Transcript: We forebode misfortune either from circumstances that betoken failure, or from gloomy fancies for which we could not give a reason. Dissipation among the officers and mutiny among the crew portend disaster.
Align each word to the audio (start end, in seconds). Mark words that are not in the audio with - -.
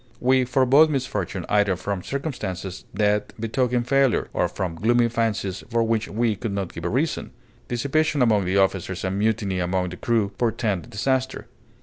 We 0.19 0.45
forebode 0.45 0.89
misfortune 0.89 1.45
either 1.47 1.75
from 1.75 2.01
circumstances 2.01 2.85
that 2.91 3.39
betoken 3.39 3.83
failure, 3.85 4.29
or 4.33 4.47
from 4.47 4.73
gloomy 4.73 5.09
fancies 5.09 5.63
for 5.69 5.83
which 5.83 6.07
we 6.07 6.35
could 6.35 6.53
not 6.53 6.73
give 6.73 6.85
a 6.85 6.89
reason. 6.89 7.29
Dissipation 7.67 8.23
among 8.23 8.45
the 8.45 8.57
officers 8.57 9.03
and 9.03 9.19
mutiny 9.19 9.59
among 9.59 9.89
the 9.89 9.97
crew 9.97 10.29
portend 10.39 10.89
disaster. 10.89 11.45